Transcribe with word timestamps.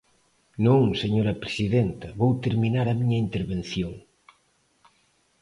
Non, 0.65 0.83
señora 1.01 1.39
presidenta, 1.43 2.07
vou 2.19 2.31
terminar 2.45 2.87
a 2.89 2.97
miña 2.99 3.21
intervención. 3.25 3.93